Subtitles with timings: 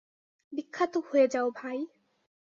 [0.53, 1.79] বিখ্যাত হয়ে যাও ভাই।